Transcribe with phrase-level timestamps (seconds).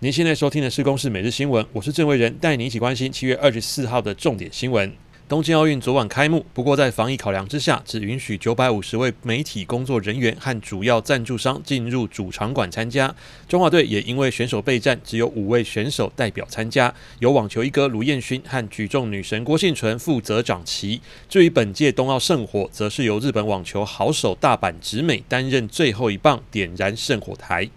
[0.00, 4.92] 您现在收听的是《公视每日新闻》，我是郑伟仁，带你一起关心七月二十四号的重点新闻。
[5.26, 13.14] 东京奥运昨晚开幕，不过在防疫考量之下，只允许九百五十位媒体工作人员和主要赞助商进入主场馆参加。
[13.48, 21.00] 中华队也因为选手备战，只有五位选手代表参加，由网球一哥卢彦勋和举重女神郭婞淳负责掌旗。
[21.30, 27.70] 至于本届冬奥圣火，则是由日本网球好手大阪直美担任最后一棒，点燃圣火台。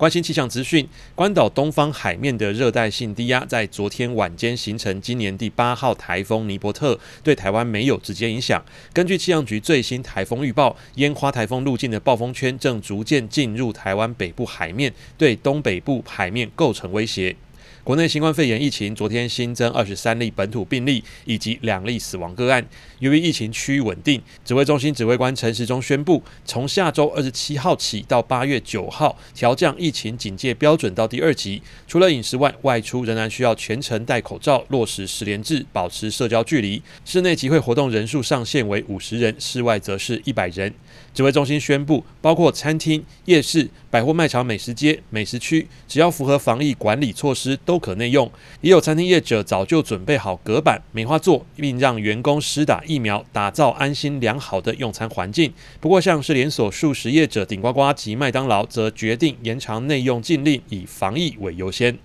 [0.00, 8.64] 关心气象资讯，关岛东方海面的热带性低压在昨天晚间形成今年第八号台风尼伯特，对台湾没有直接影响。
[8.94, 17.36] 根据气象局最新台风预报，烟花台风路径的暴风圈正逐渐进入台湾北部海面，对东北部海面构成威胁。
[17.82, 22.64] 国内新冠肺炎疫情昨天新增二十三例本土病例以及两例死亡个案。
[22.98, 31.62] 由于疫情趋于稳定，指挥中心指挥官陈时中宣布，从下周二十七号起到八月九号调降疫情警戒标准到第二级。
[31.88, 36.82] 除了饮食外，外出仍然需要全程戴口罩，落实十连制，保持社交距离。
[37.06, 40.72] 室内集会活动人数上限为五十人，室外则是一百人。
[41.14, 48.28] 指挥中心宣布，包括餐厅、夜市、百货卖场、美食街、美食区，只要符合防疫管理措施，都可内用。
[48.62, 55.52] 也有餐厅业者早就准备好隔板、梅花座，并让员工施打疫苗，打造安心良好的用餐环境。
[55.78, 61.96] 不过，像是连锁素食业者顶呱呱及麦当劳，则决定延长内用禁令，以防疫为优先。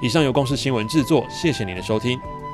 [0.00, 2.45] 以上由公司新闻制作，谢谢您的收听。